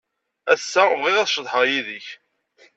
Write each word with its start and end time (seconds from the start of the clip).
Ass-a, 0.53 0.83
bɣiɣ 1.01 1.17
ad 1.19 1.29
ceḍḥeɣ 1.31 1.63
yid-k. 1.69 2.07